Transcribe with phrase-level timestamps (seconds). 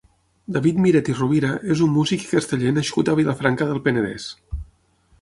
[0.53, 4.31] David Miret i Rovira és un músic i casteller nascut a Vilafranca del Penedès.